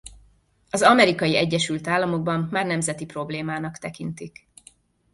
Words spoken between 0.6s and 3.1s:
Az Amerikai Egyesült Államokban már nemzeti